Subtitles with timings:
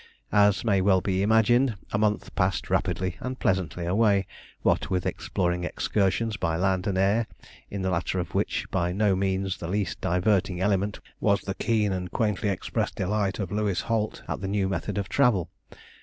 [0.33, 4.25] As may well be imagined, a month passed rapidly and pleasantly away,
[4.63, 7.27] what with exploring excursions by land and air,
[7.69, 11.93] in the latter of which by no means the least diverting element was the keen
[11.93, 15.51] and quaintly expressed delight of Louis Holt at the new method of travel.